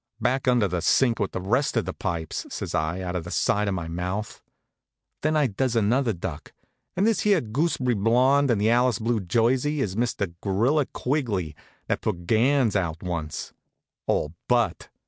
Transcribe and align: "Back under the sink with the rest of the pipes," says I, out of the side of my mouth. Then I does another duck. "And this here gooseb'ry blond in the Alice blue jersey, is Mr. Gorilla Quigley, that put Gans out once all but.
"Back 0.19 0.47
under 0.47 0.67
the 0.67 0.81
sink 0.81 1.19
with 1.19 1.31
the 1.31 1.39
rest 1.39 1.77
of 1.77 1.85
the 1.85 1.93
pipes," 1.93 2.47
says 2.49 2.73
I, 2.73 3.01
out 3.01 3.15
of 3.15 3.23
the 3.23 3.29
side 3.29 3.67
of 3.67 3.75
my 3.75 3.87
mouth. 3.87 4.41
Then 5.21 5.37
I 5.37 5.45
does 5.45 5.75
another 5.75 6.11
duck. 6.11 6.53
"And 6.95 7.05
this 7.05 7.19
here 7.19 7.39
gooseb'ry 7.39 7.93
blond 7.93 8.49
in 8.49 8.57
the 8.57 8.71
Alice 8.71 8.97
blue 8.97 9.19
jersey, 9.19 9.79
is 9.79 9.95
Mr. 9.95 10.33
Gorilla 10.41 10.87
Quigley, 10.87 11.55
that 11.85 12.01
put 12.01 12.25
Gans 12.25 12.75
out 12.75 13.03
once 13.03 13.53
all 14.07 14.33
but. 14.47 14.89